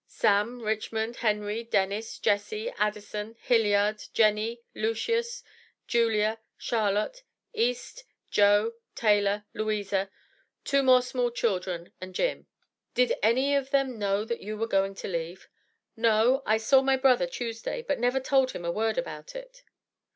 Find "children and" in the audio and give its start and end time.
11.29-12.15